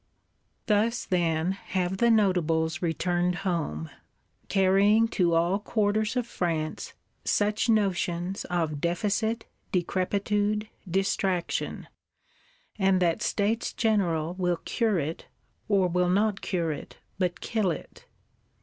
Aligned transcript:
Thus, 0.65 1.05
then, 1.05 1.51
have 1.51 1.97
the 1.97 2.09
Notables 2.09 2.81
returned 2.81 3.35
home; 3.45 3.91
carrying 4.49 5.07
to 5.09 5.35
all 5.35 5.59
quarters 5.59 6.15
of 6.15 6.25
France, 6.25 6.93
such 7.23 7.69
notions 7.69 8.43
of 8.45 8.81
deficit, 8.81 9.45
decrepitude, 9.71 10.67
distraction; 10.89 11.87
and 12.79 12.99
that 12.99 13.21
States 13.21 13.73
General 13.73 14.33
will 14.39 14.57
cure 14.65 14.97
it, 14.97 15.27
or 15.69 15.87
will 15.87 16.09
not 16.09 16.41
cure 16.41 16.71
it 16.71 16.97
but 17.19 17.39
kill 17.39 17.69
it. 17.69 18.05